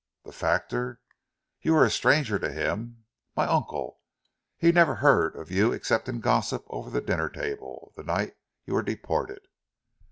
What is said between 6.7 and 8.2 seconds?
the dinner table the